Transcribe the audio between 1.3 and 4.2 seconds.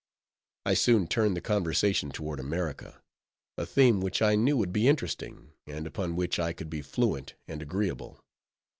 the conversation toward America, a theme which